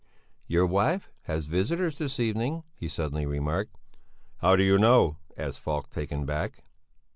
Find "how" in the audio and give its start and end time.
4.37-4.55